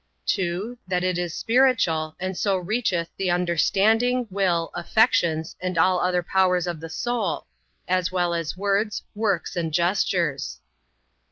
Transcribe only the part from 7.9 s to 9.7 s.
well as words, works,